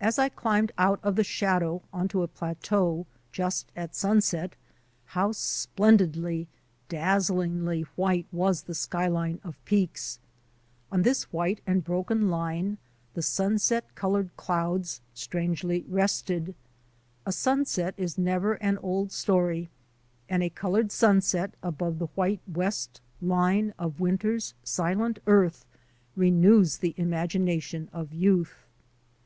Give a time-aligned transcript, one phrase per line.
[0.00, 4.54] As I climbed out of the shadow on to a plateau, just at sunset,
[5.04, 6.46] how splen didly,
[6.88, 10.18] dazzlingly white was the skyline of peaks!
[10.90, 12.78] On this white and broken line
[13.12, 16.54] the sunset coloured clouds strangely rested.
[17.26, 19.68] A sunset is never an old story,
[20.26, 25.66] and a coloured sunset above the white west line of winter's silent earth
[26.16, 28.54] renews the imagination of youth.